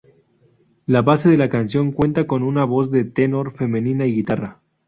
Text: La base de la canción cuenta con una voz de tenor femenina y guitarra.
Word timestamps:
La 0.87 1.03
base 1.03 1.29
de 1.29 1.37
la 1.37 1.47
canción 1.47 1.91
cuenta 1.91 2.25
con 2.25 2.41
una 2.41 2.65
voz 2.65 2.89
de 2.89 3.03
tenor 3.05 3.51
femenina 3.53 4.07
y 4.07 4.15
guitarra. 4.15 4.59